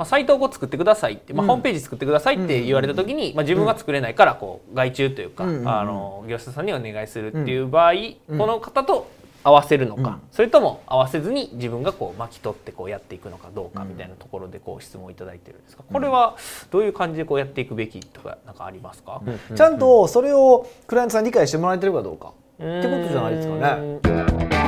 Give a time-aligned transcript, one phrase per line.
[0.00, 7.92] まあ、サイトをこう作ってくださいって、まあ、ホームページ作ってくださいって言われた時に、まあ、自分が作れないからこう外注というか、あの業者さんにお願いするっていう場合、
[8.26, 9.10] この方と
[9.44, 16.38] 合わせるのか、それとも合わせずに自分がこう巻き取ってこうやっていくのかどうかみたいなところでこう質問をいただいてるんですがこれは
[16.70, 19.20] どういう感じでこうやっていくべきとかなんかありますか、
[19.54, 24.59] ちゃんとそれをクライアントさんに理解してもらえてるかどうかってことじゃないですかね。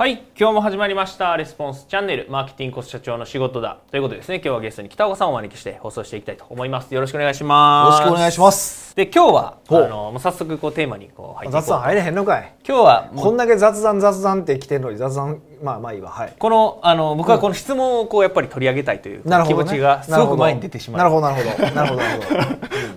[0.00, 1.36] はい今日も始まりました。
[1.36, 2.26] レスポンスチャンネル。
[2.30, 3.76] マーケティングコス社長の仕事だ。
[3.90, 6.94] ということでですね今日はゲストに北岡さんをお招きして放送していきたいと思います。
[6.94, 8.00] よろしくお願いしよます。
[8.00, 8.96] ろしくお願いします。
[8.96, 12.54] で今日はあのもう早速こうテーマにこう入って雑談入れへんのかい。
[12.66, 16.08] 今日はこんだけ雑談雑談って来てるのに雑談まあまあいいわ。
[16.08, 16.34] はい。
[16.38, 20.98] このあの僕はこの質問をこうやっぱり取り上げたいというね、持ちがすごく前に出てしまう。
[20.98, 21.74] なるほどなるほど。
[21.74, 22.40] なるほどなるほど。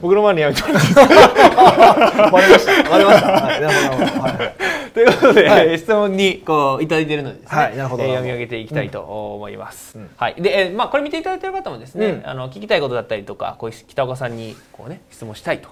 [0.04, 2.72] 僕の前にやめてもらってわかりました。
[2.72, 3.28] わかりました。
[3.30, 3.62] はい。
[3.62, 4.22] なるほどなるほど。
[4.24, 4.30] は
[4.70, 4.73] い。
[4.94, 5.78] ということで、はい。
[5.78, 8.04] 質問にこういただいているのでですね、はいなるほど。
[8.04, 9.98] えー読み上げていきたいと思います。
[10.18, 10.36] はい。
[10.36, 12.30] で、えーまあこれ見ていただいている方もですね、うん。
[12.30, 15.70] あの聞きたいことだったりとか、こういう北岡さんにこうね質問したいと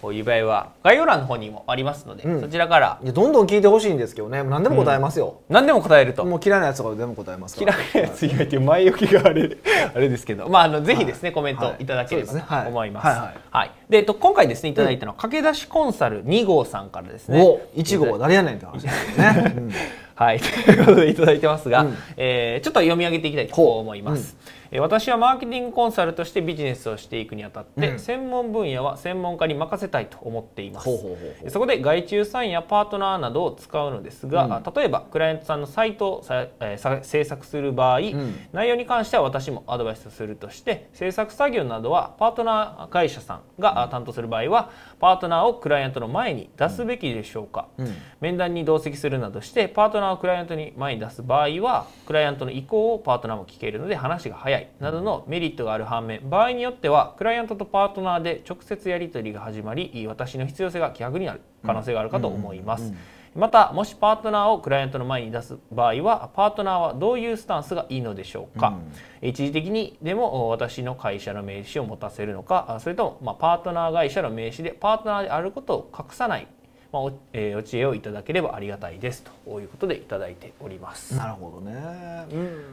[0.00, 2.40] こういう場合は概要欄の方にもありますので、うん。
[2.40, 4.42] そちらからどんどん聞いてほしいんですけどね。
[4.42, 5.40] 何でも答えますよ。
[5.48, 6.24] 何でも答えると。
[6.24, 7.74] もう嫌いなやつとかで全部答えますから。
[7.74, 9.56] 嫌いなやつ以外っていう前置きがあれ
[9.94, 13.06] あれですけど、まあ、あのぜひですね、コメントいただければと思います。
[13.06, 13.34] はいはい。
[13.50, 17.42] はいで、えっと、今回ですねいただいたのは、駆け出しコンサル2号さんからですね。
[17.42, 19.52] お一号は誰やねんって話ですよね。
[19.54, 19.72] うん。
[20.14, 21.96] はい、ということでいただいてますが、うん。
[22.16, 27.98] えーちょっと読み上げていきたいと思います、えー私はマーケティングコンサルとしてビジネスをしていくにあたって、うん。
[27.98, 30.86] 専門分野は専門家に任せたいと思っています。
[30.86, 31.50] ほうほうほうほう。
[31.50, 34.52] そこで外注さんやパートナーなどを使うのですが、うん。
[34.54, 38.34] あ例えばクライアントさんのサイトをさ、えーさ制作する場合、ん。
[38.54, 47.94] 内容に関しては私もアドバイスするとして制作作業などはパートナー会社さんがあ担当する場合はパートナーをクライアントの前に出すべきでしょうか、うん。
[48.20, 54.68] 面談に同席するなどしてパートナーをクライアントに前に出す場合はクライアントの意向をパートナーも聞けるので話が早い。
[54.80, 62.92] などのメリットがある反面場合によってはクライアントとパートナーで直接やり取りが始まり私の必要性が逆になる可能性があるかと思います。
[63.34, 68.74] またもしパートナーをクライアントの前に出す場合はパートナーはどういうスタンスがいいのでしょうか、
[69.22, 76.46] 一時的にでも私の会社の名刺を持たせるのかあそれとも、まあ、パートナー会社の名刺でパートナーであることを隠さない、
[76.92, 81.16] まあおえーお知恵をいただければありがたいですということでいただいております。
[81.16, 82.26] なるほどね。
[82.32, 82.64] うん。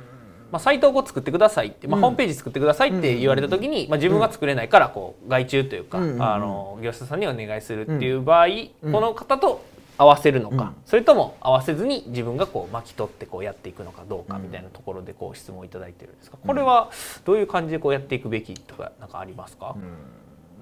[0.52, 6.03] まあ、サイトを作ってくださいって、まあ、ホームページ作ってくださいって言われた時に、まあ、自分が作れないからこう外注というか、うん。
[6.03, 8.47] うんうんあの業者さんにお願いするっていう場合、
[8.81, 9.64] この方と
[10.00, 16.90] 合わせるのか、それとも合わせずに自分がこう巻き取ってこうやっていくのかどうかみたいなところでこう質問をいただいてるんですがこれは
[17.26, 19.76] どういう感じでこうやっていくべきとかなんかありますか、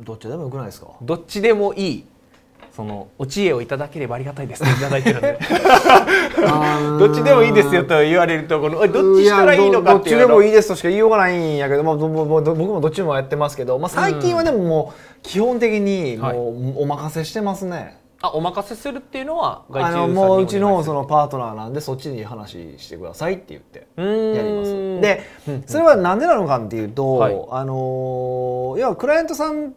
[0.02, 0.88] どっちでもよくないですか？
[1.04, 2.06] どっちでもいい。
[2.76, 5.40] そのお知恵をいただければありがたいですって いただいてるんで。
[7.00, 12.42] どっちでもいいですよと言われるとこのどっちしたらいいのかっていうどどっちでもいいいですとしか言いようがないんやけど、まあ、僕も
[12.82, 17.98] どっちもやってますけど、まあ、最近はでももう基本的にもうお任せしてますね。
[18.22, 25.02] あお任せするっていうのは外注あのさんにもううちのそのパートナーなんでそっちに話してくださいって言ってやります。
[25.02, 25.24] で
[25.68, 27.34] それはなんでなのかっていうと、はい。
[27.52, 29.74] あのー要はクライアントさん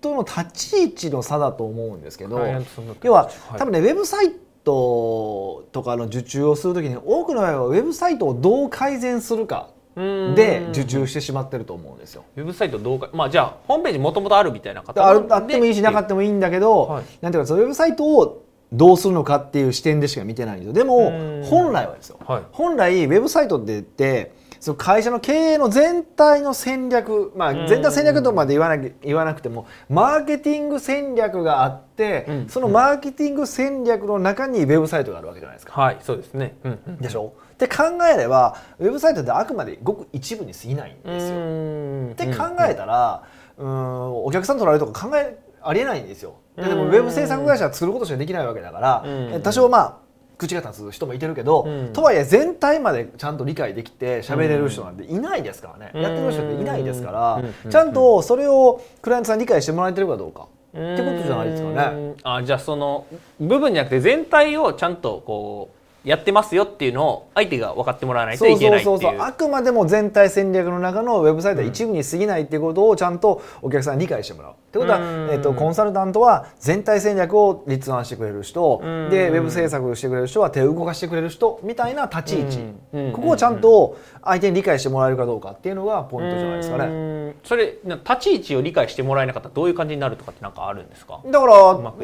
[0.00, 3.08] との立ち位置の差だと思うんですけどクライアントさんの立ち位置。
[3.08, 3.58] 要ははい。
[3.58, 4.32] 多分ねウェブサイ
[4.64, 12.24] トとかの受注をするときに多くの場合はウェブサイトをどう改善するかで受注してしまってると思うんですよ。
[12.36, 17.04] ウェブサイトどうかまあじゃあホームページもともとあるみたいな方あるあってもいいしなかっってもいいんだけど、はい。
[17.20, 20.72] なんていうかそのウェブサイトをどうするのかっていう視点でしか見てないんですよ。
[20.72, 21.44] でもうん。
[21.44, 22.42] 本来はですよ、はい。
[22.52, 24.32] 本来ウェブサイトって
[24.64, 32.48] その会社の経営の全体の戦略、まあ、全体戦略とまで言わなき言わなくてもマーケティング戦略があって、うん。
[32.48, 35.78] そのマーケティング戦略の中にウェブサイトがあるわけじゃないですか。
[35.78, 36.56] はいそうですね。
[36.64, 36.96] うんうん。
[36.96, 37.34] でしょ？
[37.52, 42.28] って考えればウェブサイトってあくまでごく一部に過ぎないんですよ。
[42.28, 43.22] って考えたら、
[43.58, 46.36] うん、お客さん取られるとか考えありえないんですよ。
[46.56, 46.88] ででもうん。
[46.88, 49.42] ウェブ制作会社は作ることしかできないわけだから、うん。
[49.42, 50.03] 多少まあ
[50.38, 51.92] 口が立つ人もいてるけど、うん。
[51.92, 56.02] とはいえ全体までちゃんと理解できて喋れる人なんていないですからね、うん。
[56.02, 57.70] やってる人っていないですから、うん。
[57.70, 60.94] ちゃんとそれをクライアントさんに理解してもらえてるかどうか、うん。
[60.94, 62.14] ってことじゃないですかね。
[62.22, 63.06] あじゃあその
[63.38, 68.98] 部分じゃなくて全体をちゃんとこうやってますよっていうのを相手が分かってもらわないとそいうけないっていう。
[68.98, 74.52] そうそうそうあくまでも全体戦略の中のウェブサイトは一部に過ぎないっていうことをちゃんとお客さんに理解してもらう。
[74.52, 75.30] ってことは、うん。
[75.30, 79.10] えっとコンサルタントは全体戦略を立案してくれる人うん。
[79.10, 82.58] でウェブ制作してくれる人は手を動かしてくれる人みたいな立ち位置。
[82.92, 83.12] うん。
[83.12, 86.86] ここをちゃんと相手に理解してもらえるかどうかっていうのがポイントじゃないですかね。
[86.88, 91.20] ねそれな立ち位置を理解してもらえなかったらどういう感じになるとかってなんかあるんですか？
[91.24, 91.54] だから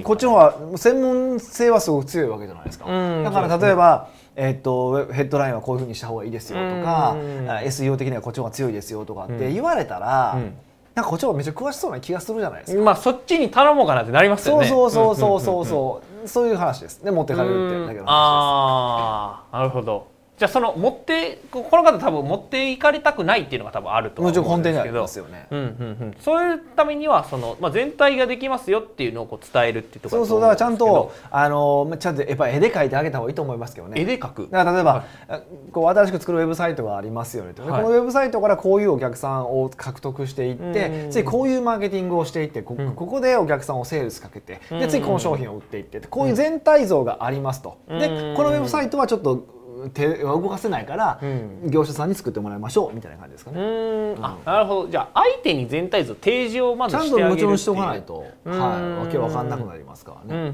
[0.02, 2.87] こっちの方が専門性はすごく強いわけじゃないですか。
[2.88, 3.25] うん。
[3.25, 3.89] だから例えば、
[4.37, 7.16] えっとヘッドラインはこういうふうにした方がいいですよとか、
[7.64, 10.54] SEO 的にはこっちの方が強いですよとかって言われたら、うん
[10.92, 12.82] なんかこっちはめっちゃ詳しそうな気がするじゃないですか。
[12.82, 14.66] まあそっちに頼もうかなってなりますよね。
[14.66, 17.04] そうそうそうそうそう、そういう話です。
[17.04, 18.04] で持ってかれるってだけの話です。
[18.08, 20.08] ああ、なるほど。
[20.40, 25.02] じゃあその持ってこの方多分持っていかれたくないっていうのが多分あると思うんですけど。
[25.02, 25.66] ますよね、うんうんう
[26.06, 34.00] ん、そういうためにはその、まあ、全体ができますよっていうのをこう伝えるっていうところそうそうだからちゃんとあのちゃんとやっぱ絵で描いてあげた方がいいと思いますけどね。
[34.00, 34.48] 絵で描く。
[34.50, 35.42] だから例えば、はい、
[35.72, 37.52] こう新しく作るウェブサイトがありますよね。
[37.52, 47.78] と、はい、このウェブサイトからこういうお客さんを獲得していって次こういうマーケティングをしていってこ,、ここでお客さんをセールスかけてで次この商品を売っていってこういう全体像がありますと。
[47.88, 51.21] でこのウェブサイトはちょっと手は動かせないから、
[51.67, 53.61] 業者さんに作ってもらいましょうみたいな感じですかね。
[53.61, 54.25] うん。
[54.25, 54.88] あなるほど。
[54.88, 60.53] じゃあ相手に全体図提示をまずしてあげるちゃんともちろんしておかないと、はい、わけわかんなくなりますからね。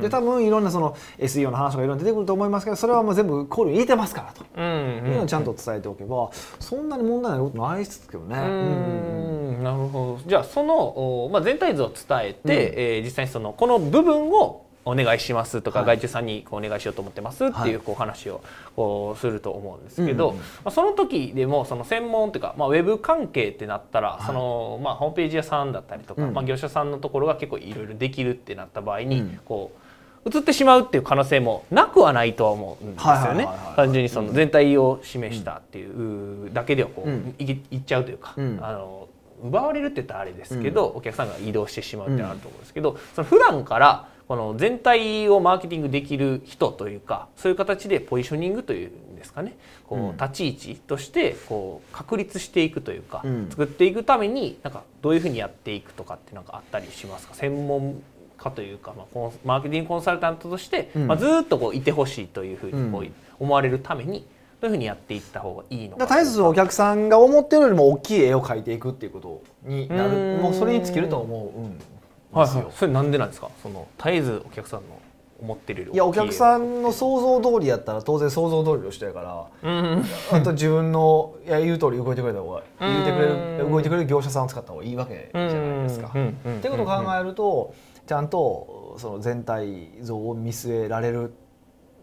[0.00, 8.36] で多分いろんなその SEO の話がいろいろ出てくると思いますけどそれはもう全部考慮入れてますからと、うんいうのをちゃんと伝えておけばそんなに問題ないことないですけどね。
[8.36, 9.30] うん
[9.62, 10.28] なるほど。
[10.28, 18.42] じゃあその、まあ、全体図を伝えて、うん、えー、実際にそのこの部分をお願いしますとか、外注さんにこうお願いしようと思ってますっていうこう話を
[18.76, 29.80] こうすると思うんですけど、まあ、その時でもその専門というか、まあ、ウェブ関係ってなったら、そのまあ、ホームページ屋さんだったりとか、まあ、業者さんのところが結構いろいろできるってなった場合に、こう
[30.28, 33.48] 移ってしまうっていう可能性もなくはないとは思うんですよね。
[33.76, 38.40] 単純にその全体を示したっていうだけではこう、いいっちゃうというか、あ
[38.72, 39.08] の
[39.42, 49.56] 奪われるって言ったらあれですけど、お客さんが移動してしまうってなると思うんですけど、その普段からこの全体をマーケティングできる人というかそういう形でポジショニングというんですかね。
[49.88, 57.34] こう立ち位置としてこう確立していくというか、作っていくためになんかどういうふうにやっていくとかってなんかあったりしますか？
[57.34, 58.00] 専門
[58.38, 63.06] 家というか、まあ、マーケティングコンサルタントとして、まあ、ずっとこういてほしいというふうにこう
[63.40, 64.24] 思われるために。
[64.60, 70.36] どういうふうにやっていった方がいいのか絶えずお客さんが思ってるよりも大きい絵を描いていくっていうことになる。
[70.36, 71.99] もうそれに尽きると思う、
[72.32, 72.54] うんはい。
[72.54, 73.50] はい、それなんでなんですか？
[73.62, 75.00] その絶えずお客さんの
[75.42, 75.96] 思ってるい。
[75.96, 86.08] やお客さんの想像通りやったら当然想像通りの人やから、うん、あと自分のいや言う通り動いてくれた方が言ってくれる動いてくれる業者さんを使った方がいいわけじゃないですか。
[86.08, 86.22] ってい
[86.68, 87.74] うことを考えると
[88.06, 91.32] ちゃんとその全体像を見据えられる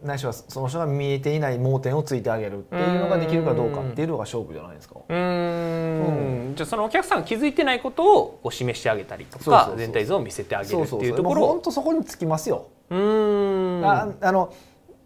[0.03, 4.95] ないしはその人が見えていない盲点をついてあげるっていうのができるかどうかっていうのが勝負じゃないですか。
[5.07, 12.67] うん、じゃあそのお客さんが気づいてないことをこう示してあげたりとか全体像を見せてあげるっていうところ本当そこにつきますよ。
[12.89, 13.81] うん。
[13.85, 14.53] ああの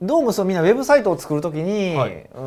[0.02, 2.42] どうもそうみんなウェブサイトを作るときに、はい、う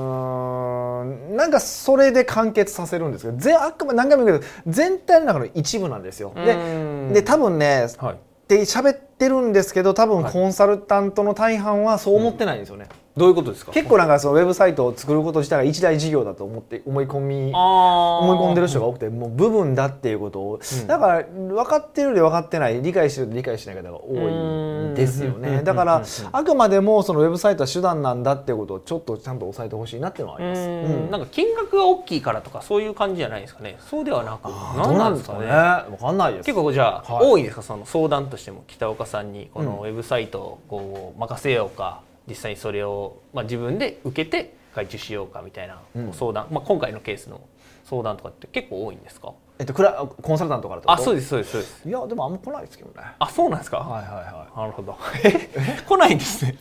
[1.33, 6.33] んなんかそれで完結させるんですけどぜあくま何回も言うけど全体の中の一部なんですよ。
[6.35, 12.87] でで多分ね、はい、って喋ってるんですけど多分コンサルタントの大半はそう思ってないんですよね。
[12.91, 13.71] うんどういうことですか？
[13.73, 24.95] 結構なんかそのウェブサイトを作ること自体が一大事業だと思って思い込み思い込んでる人が多くてもう部分だっていうことを、うん、だから分かってるより分かってない理解してると理解しない方が多いん。
[24.95, 25.63] ですよね。
[25.63, 26.03] だから
[26.33, 33.77] あくまでもそのウェブサイトは手段なんだっていうことをちょっとちゃんと押さえてほしいなっていうのはあります、うん、なんか金額が大きいからとかそういう感じじゃないですかね。
[33.79, 35.47] そうではなく何なんですかね。
[35.91, 37.63] 分かんないです結構じゃあ、はい、多いですか？
[37.63, 45.81] その相談としても北岡さんにこのウェブサイトをこう任せようか、実際にそれを、まあ、自分で受けて外注しようかみたいな
[46.13, 47.41] 相談、うん、まあ、今回のケースの
[47.85, 49.33] 相談とかって結構多いんですか？
[49.59, 51.89] えっと、クラコンサルタントからあそうですそうですそうです。
[51.89, 53.07] いやでもあんま来ないですけどね。
[53.21, 53.79] あそうなんですか？
[53.79, 54.59] はいはいはい。
[54.59, 54.97] なるほど。
[55.87, 56.57] 来ないんですね。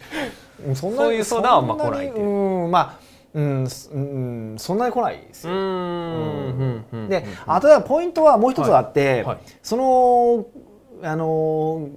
[0.76, 2.26] そんなそういう相談はあんま来ないっていう。
[2.26, 3.00] うんまあ
[3.34, 5.54] うん、うん、そんなに来ないですよ。
[5.54, 10.46] うんで、あとはポイントはもう一つあって、はいはい、その
[11.02, 11.90] あの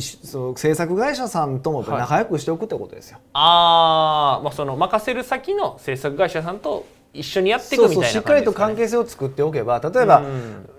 [0.00, 3.16] そう制作会社さんとも仲良くしておくってことですよ。
[3.16, 10.22] はい、ああ、まあその任せる先の制作会社さんと一緒にやっていくみたいな、ね、しっかりと関係性を作っておけば例えば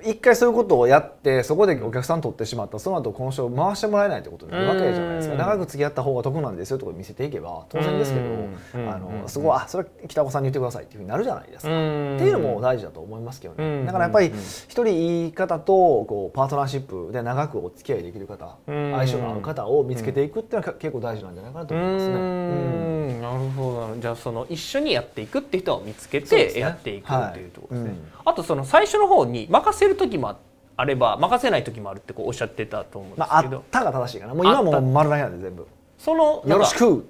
[0.04, 5.36] 一回そういうことをやってそこでお客さん取ってしまったその後この人を回してもらえないってことになるわけじゃないですか。
[5.36, 11.70] 長く付き合った方が得なんですよとか見せていけば当然ですけどあのそこはあそれは北岡さんに言ってくださいっていうふうになるじゃないですか。
[11.70, 13.86] っていうのも大事だと思いますけどね。
[13.86, 22.99] だからやっぱり一人いい方とこうパートナーシップで長くお付き合いできる方相性の合う方を見つけていくっていうのは結構大事なんじゃないかなと思いますね。
[23.40, 28.00] なるほどじゃあその一緒にやっていくっていう人を見つけてやっていくっていうところですね。
[28.26, 30.38] あとその最初の方に任せる時も
[30.76, 34.34] あれば任せない時もあるってこうおっしゃってたと思うんですけど、まあ、あったが正しいかな。
[34.34, 35.68] もう今も丸投げなんで全部。
[35.98, 37.08] そのよろしく。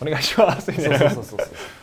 [0.00, 0.72] お願いします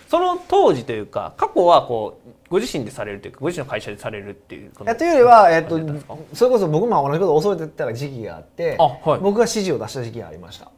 [0.07, 5.79] その当時というか過去はこうご自身でされるというかご自身の会社でされるっていうというよりは、えっと、
[6.33, 10.71] それこそ僕も同じことを恐れてた時期があって、はい、僕が指示を出した時期がありました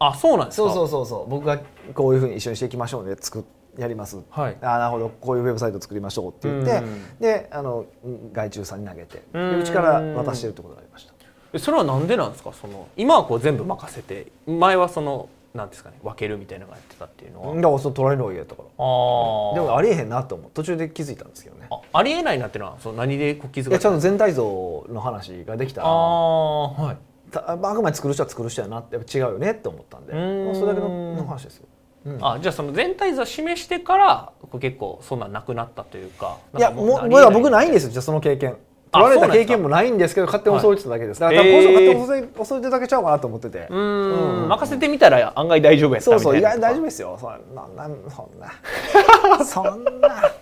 [0.00, 0.68] あそうなんですか？
[0.68, 1.30] そうそうそうそう。
[1.30, 1.60] 僕が
[1.94, 3.14] こういうふうに一緒にしていきましょうね。
[3.20, 3.42] 作っ
[3.78, 4.56] やります、はい。
[4.62, 5.08] あなるほど。
[5.20, 7.86] こういうウェブサイト作りましょうって言って、うんであの
[8.32, 9.60] 外注さんに投げてでうん。
[9.60, 11.14] うちから渡してるってことがありました。
[11.52, 12.52] えそれはなんでなんですか？
[12.52, 18.68] その今はこう全部任せて前はそのなんですかね分けるみたいなのがやってたっていうのは、だからその取られるのが嫌やったから。
[18.68, 20.50] でもありえへんなと思う。
[20.54, 21.66] 途中で気づいたんですけどね。
[21.70, 26.96] あありえないなっていうのはその何でこう気づかれたいやちゃんと全体像の話ができたらああはい
[27.34, 30.12] ああくまで作る人は作る人やなってやっぱ違うよねって思ったんで。
[30.54, 31.66] それだけのの話ですよ、
[32.06, 32.18] うん。
[32.24, 38.56] あじゃあその全体像を示してから結構そんなんなくなったというかいやもう僕ないんですよじゃあその経験。
[38.92, 41.62] あ取られた経験もないんですけど勝手に恐れてただけです、だからえー。
[41.62, 44.42] 多分この人勝手に恐れてるだけちゃうかなと思ってて、うーん。
[44.42, 44.48] うん。
[44.48, 47.18] 任せてみたら案外大丈夫やったそうそう意みたいな外に大丈夫ですよ。
[47.20, 49.44] そんなな そんな。
[49.44, 50.32] そんな。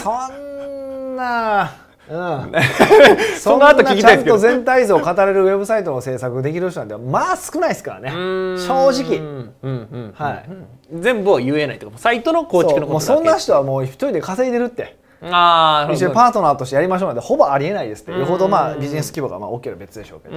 [0.00, 1.72] そんな
[2.10, 2.52] うん、
[3.40, 4.38] その後聞きたいですけど。
[4.38, 8.10] ちゃんと全体像を語れるウェブサイトの制作できる人なんてまあ少ないですからね。
[8.58, 9.18] 正直。
[9.18, 10.14] うんうんうん。
[10.14, 10.44] はい。
[10.48, 10.66] うん
[11.00, 13.06] 全部を言えないとかサイトの構築のことだけ。
[13.06, 13.16] そう。
[13.16, 14.96] もうそんな人はもう一人で稼いでるって。
[15.22, 18.12] ああ一緒にパートナーとしてやりましょうなんてほぼありえないですって。
[18.12, 18.20] うん。
[18.20, 20.34] よほどまあビジネス規模がまあ大きいのは別でしょうけど、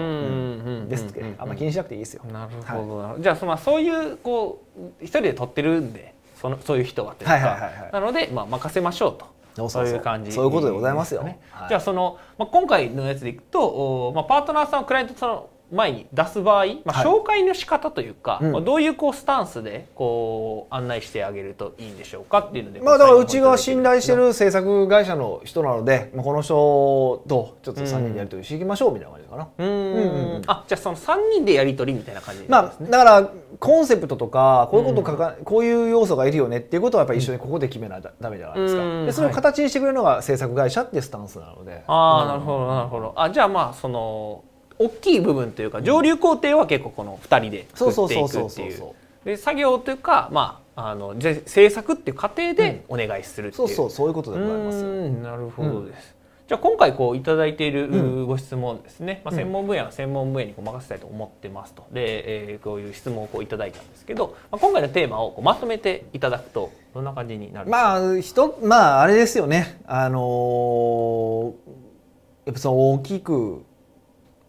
[0.88, 1.36] ですって。
[1.38, 3.20] あんま気にしなくていいですよ、なるほど、なるほど。
[3.20, 7.90] じゃあそのまあそういうこう一人で取ってるんでそのそういう人はというか、はいはいはいはい。
[7.92, 9.37] なのでまあ任せましょうと。
[9.70, 10.32] そういう感じ。
[10.32, 11.24] そういうことでございますよ。
[11.24, 11.40] ね。
[11.52, 11.70] はい。
[11.70, 13.66] じゃあその、まあ、今回のやつでいくと、
[14.10, 17.06] おまあ、パートナーさんをクライアントさんの前に出す場合、まあ、はい。
[17.06, 18.52] 紹介の仕方というか、うん。
[18.52, 30.00] まあどういうこうスタンスでこう案内してあげるといいんでしょうかっていうのでまあだからうちが信頼してるる制作会社の人なので、まあ、この人とちょっと3人でやり取りしていきましょうみたいな感じかな、うーんう
[30.34, 30.42] んうん。
[30.48, 39.06] あじゃあその3人でやり取りみたいな感じね、まあだからコンセプトとかこういうことかか、こういう要素がいるよねっていうことはやっぱり一緒にここで決めないとダメじゃないですか、うん。
[39.06, 43.14] でそれを形にしてくれるのが制作会社っていうスタンスなので、ああなるほどなるほど。
[43.16, 44.44] あじゃあまあその
[44.80, 48.50] 大きい部分というか上流工程は結構この2人で作っていくってそうそうそう。
[48.50, 48.94] そういそうう。
[49.26, 54.84] で作業というかまああのじゃ制作っていう過程でお願いするってい、そううそうそういうことでございます。
[55.10, 56.16] なるほどです、
[56.48, 57.90] じゃあ今回こういただいている
[58.22, 59.38] うご質問ですね、まあ、うん。
[59.38, 61.88] 専門分野は専門分野にこう任せたいと思ってますと。
[61.92, 69.80] で、えーこういう質問をこういただいたんですけど、まあ、今回のテーマをこうまとめていただくとどんな感じになるまあ人まああれですよね。
[69.88, 71.54] あのー
[72.46, 73.64] やっぱその大きく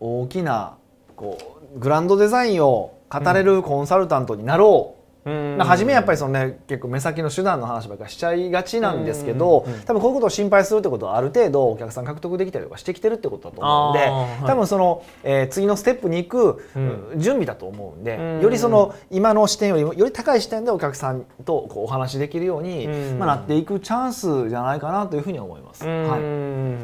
[0.00, 0.76] 大きな
[1.16, 1.38] こ
[1.74, 25.84] うグランドデザインを語れるコンサルタントになろう、初めやっぱりそのね結構目先の手段の話ばっかりしちゃいがちなんですけど、多分こういうことを心配するってことはある程度お客さん獲得できたりとかしてきてるってことだと思うんで、はい多分その、えー次のステップに行く、うん準備だと思うんで、うんよりその今の視点よりもより高い視点でお客さんとこうお話しできるように、うんまあ、なっていくチャンスじゃないかなというふうに思います。
[25.84, 26.16] うは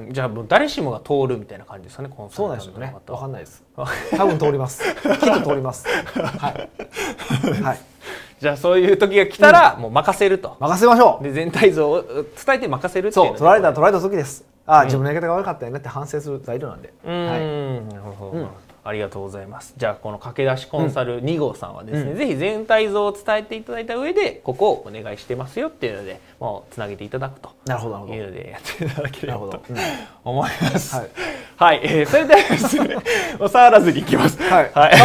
[0.09, 2.95] いじゃあもう誰しもが通るみたいな感じですかねコンサそうルなんですよね。
[3.07, 3.63] わかんないです。
[4.17, 4.83] 多分通ります。
[4.95, 5.87] きっと通ります。
[5.89, 7.63] はい。
[7.63, 7.79] はい。
[8.45, 11.25] じゃあそういう時が来たらもう任せると、任せましょう。
[11.25, 14.45] で全体像を伝えて任せるっていうそう、取られたらと取られた時です。
[14.67, 16.93] ああ、うん自分のやり方が悪かったよねって反省する材料なんで。
[17.07, 17.41] うーはい。
[17.41, 18.49] んなるほど、うん
[18.85, 27.51] ありがとうございますじゃあこの駆け出しコンサル2号さんはですね、うんぜひ全体像を伝えていただいた上でここをお願いしてますよっていうのでもうつなげていただくと。
[28.15, 29.63] いうのでやっていただければと。
[30.23, 30.97] 思います。
[30.97, 31.09] はい
[31.57, 32.97] はい、えーそれではですね、
[33.49, 34.41] 触らずにいきます。
[34.43, 34.99] はいはい、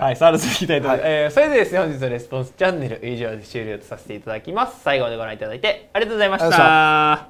[0.00, 1.06] はい触らずにいきたいと思います。
[1.06, 4.80] はいえーそれでですね、本日のレスポンスチャンネル以上で終了とさせていただきます。
[4.82, 7.28] 最後までご覧いただいてありがとうございました。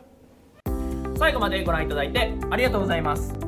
[1.18, 3.47] 最後までご覧いただいてありがとうございます。